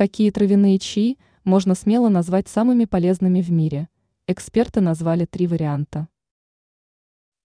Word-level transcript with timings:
Какие 0.00 0.30
травяные 0.30 0.78
чаи 0.78 1.18
можно 1.44 1.74
смело 1.74 2.08
назвать 2.08 2.48
самыми 2.48 2.86
полезными 2.86 3.42
в 3.42 3.52
мире? 3.52 3.90
Эксперты 4.26 4.80
назвали 4.80 5.26
три 5.26 5.46
варианта. 5.46 6.08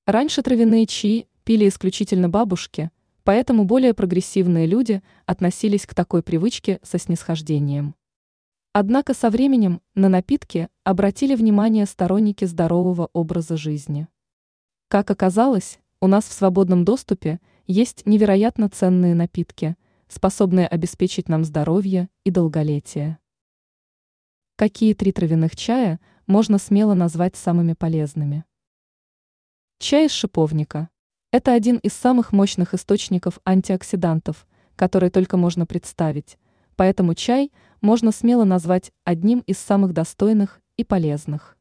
Раньше 0.05 0.41
травяные 0.41 0.85
чаи 0.85 1.27
пили 1.43 1.67
исключительно 1.67 2.29
бабушки, 2.29 2.91
поэтому 3.25 3.65
более 3.65 3.93
прогрессивные 3.93 4.67
люди 4.67 5.03
относились 5.25 5.85
к 5.85 5.93
такой 5.93 6.23
привычке 6.23 6.79
со 6.81 6.97
снисхождением. 6.97 7.93
Однако 8.71 9.13
со 9.13 9.29
временем 9.29 9.81
на 9.93 10.07
напитки 10.07 10.69
обратили 10.85 11.35
внимание 11.35 11.85
сторонники 11.85 12.45
здорового 12.45 13.09
образа 13.11 13.57
жизни. 13.57 14.07
Как 14.87 15.11
оказалось, 15.11 15.79
у 15.99 16.07
нас 16.07 16.23
в 16.23 16.31
свободном 16.31 16.85
доступе 16.85 17.41
есть 17.67 18.05
невероятно 18.05 18.69
ценные 18.69 19.13
напитки– 19.13 19.75
способные 20.07 20.67
обеспечить 20.67 21.29
нам 21.29 21.43
здоровье 21.43 22.09
и 22.23 22.31
долголетие. 22.31 23.17
Какие 24.55 24.93
три 24.93 25.11
травяных 25.11 25.55
чая 25.55 25.99
можно 26.27 26.57
смело 26.57 26.93
назвать 26.93 27.35
самыми 27.35 27.73
полезными? 27.73 28.45
Чай 29.79 30.05
из 30.05 30.11
шиповника. 30.11 30.89
Это 31.31 31.53
один 31.53 31.77
из 31.77 31.93
самых 31.93 32.31
мощных 32.31 32.73
источников 32.73 33.39
антиоксидантов, 33.45 34.47
который 34.75 35.09
только 35.09 35.35
можно 35.35 35.65
представить, 35.65 36.37
поэтому 36.75 37.13
чай 37.13 37.51
можно 37.81 38.11
смело 38.11 38.45
назвать 38.45 38.93
одним 39.03 39.39
из 39.39 39.57
самых 39.57 39.93
достойных 39.93 40.61
и 40.77 40.83
полезных. 40.83 41.57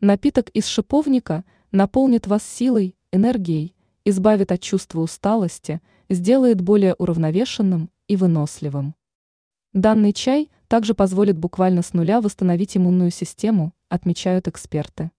Напиток 0.00 0.48
из 0.50 0.66
шиповника 0.66 1.44
наполнит 1.72 2.26
вас 2.26 2.42
силой, 2.42 2.96
энергией, 3.12 3.74
избавит 4.04 4.52
от 4.52 4.60
чувства 4.60 5.00
усталости– 5.00 5.82
сделает 6.08 6.60
более 6.60 6.94
уравновешенным 6.94 7.90
и 8.08 8.16
выносливым. 8.16 8.94
Данный 9.72 10.12
чай 10.12 10.50
также 10.68 10.94
позволит 10.94 11.38
буквально 11.38 11.82
с 11.82 11.92
нуля 11.92 12.20
восстановить 12.20 12.76
иммунную 12.76 13.10
систему, 13.10 13.72
отмечают 13.88 14.48
эксперты. 14.48 15.10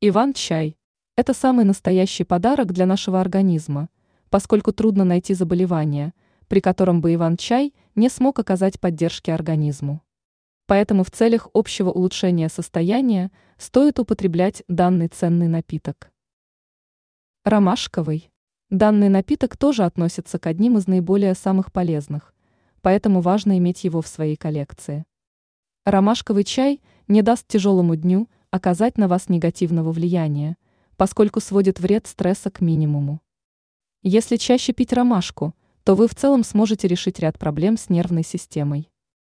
Иван-чай– 0.00 0.76
это 1.16 1.34
самый 1.34 1.64
настоящий 1.64 2.24
подарок 2.24 2.72
для 2.72 2.86
нашего 2.86 3.20
организма, 3.20 3.88
поскольку 4.30 4.72
трудно 4.72 5.04
найти 5.04 5.34
заболевание, 5.34 6.12
при 6.48 6.60
котором 6.60 7.00
бы 7.00 7.14
Иван-чай 7.14 7.74
не 7.94 8.08
смог 8.08 8.38
оказать 8.38 8.80
поддержки 8.80 9.30
организму. 9.30 10.02
Поэтому 10.66 11.04
в 11.04 11.10
целях 11.10 11.48
общего 11.52 11.90
улучшения 11.90 12.48
состояния 12.48 13.30
стоит 13.58 13.98
употреблять 13.98 14.62
данный 14.68 15.08
ценный 15.08 15.48
напиток. 15.48 16.10
Ромашковый. 17.44 18.30
Данный 18.70 19.08
напиток 19.08 19.56
тоже 19.56 19.84
относится 19.84 20.38
к 20.38 20.46
одним 20.46 20.78
из 20.78 20.86
наиболее 20.86 21.34
самых 21.34 21.72
полезных, 21.72 22.34
поэтому 22.80 23.20
важно 23.20 23.58
иметь 23.58 23.84
его 23.84 24.00
в 24.00 24.08
своей 24.08 24.36
коллекции. 24.36 25.04
Ромашковый 25.84 26.44
чай 26.44 26.80
не 27.06 27.22
даст 27.22 27.46
тяжелому 27.46 27.94
дню 27.94 28.28
оказать 28.50 28.96
на 28.96 29.06
вас 29.06 29.28
негативного 29.28 29.92
влияния, 29.92 30.56
поскольку 30.96 31.40
сводит 31.40 31.78
вред 31.78 32.06
стресса 32.06 32.50
к 32.50 32.60
минимуму. 32.60 33.20
Если 34.02 34.36
чаще 34.36 34.72
пить 34.72 34.92
ромашку, 34.92 35.54
то 35.82 35.94
вы 35.94 36.08
в 36.08 36.14
целом 36.14 36.44
сможете 36.44 36.88
решить 36.88 37.18
ряд 37.18 37.38
проблем 37.38 37.76
с 37.76 37.90
нервной 37.90 38.24
системой. 38.24 38.90